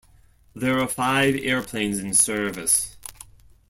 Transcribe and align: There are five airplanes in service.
There 0.55 0.79
are 0.79 0.87
five 0.87 1.35
airplanes 1.35 1.99
in 1.99 2.15
service. 2.15 2.97